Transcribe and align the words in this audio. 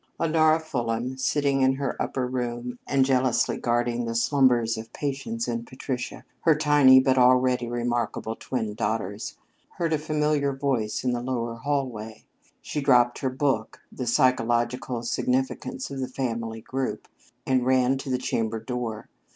IV 0.01 0.07
Honora 0.25 0.59
Fulham, 0.59 1.15
sitting 1.15 1.61
in 1.61 1.73
her 1.75 1.95
upper 2.01 2.25
room 2.25 2.79
and 2.87 3.05
jealously 3.05 3.55
guarding 3.57 4.03
the 4.05 4.15
slumbers 4.15 4.75
of 4.75 4.91
Patience 4.93 5.47
and 5.47 5.67
Patricia, 5.67 6.25
her 6.39 6.55
tiny 6.55 6.99
but 6.99 7.19
already 7.19 7.67
remarkable 7.67 8.35
twin 8.35 8.73
daughters, 8.73 9.37
heard 9.77 9.93
a 9.93 9.99
familiar 9.99 10.53
voice 10.53 11.03
in 11.03 11.11
the 11.13 11.21
lower 11.21 11.53
hallway. 11.53 12.23
She 12.63 12.81
dropped 12.81 13.19
her 13.19 13.29
book, 13.29 13.79
"The 13.91 14.07
Psychological 14.07 15.03
Significance 15.03 15.91
of 15.91 15.99
the 15.99 16.07
Family 16.07 16.61
Group," 16.61 17.07
and 17.45 17.63
ran 17.63 17.99
to 17.99 18.09
the 18.09 18.17
chamber 18.17 18.59
door. 18.59 19.07